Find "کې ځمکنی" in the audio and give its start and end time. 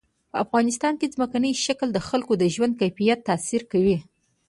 0.99-1.51